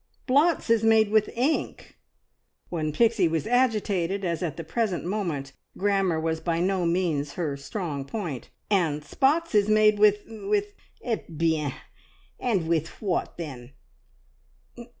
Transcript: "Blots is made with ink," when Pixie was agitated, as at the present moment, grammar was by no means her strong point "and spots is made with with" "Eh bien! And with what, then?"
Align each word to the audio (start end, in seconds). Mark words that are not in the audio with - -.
"Blots 0.25 0.71
is 0.71 0.83
made 0.83 1.11
with 1.11 1.29
ink," 1.37 1.95
when 2.69 2.91
Pixie 2.91 3.27
was 3.27 3.45
agitated, 3.45 4.25
as 4.25 4.41
at 4.41 4.57
the 4.57 4.63
present 4.63 5.05
moment, 5.05 5.53
grammar 5.77 6.19
was 6.19 6.39
by 6.39 6.59
no 6.59 6.87
means 6.87 7.33
her 7.33 7.55
strong 7.55 8.03
point 8.05 8.49
"and 8.71 9.05
spots 9.05 9.53
is 9.53 9.69
made 9.69 9.99
with 9.99 10.23
with" 10.27 10.73
"Eh 11.03 11.17
bien! 11.37 11.75
And 12.39 12.67
with 12.67 12.99
what, 12.99 13.37
then?" 13.37 13.73